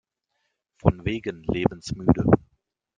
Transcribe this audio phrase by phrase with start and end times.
[0.77, 2.25] Von wegen lebensmüde!